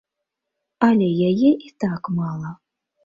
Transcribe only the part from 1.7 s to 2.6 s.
так мала.